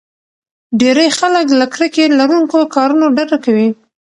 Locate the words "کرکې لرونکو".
1.73-2.57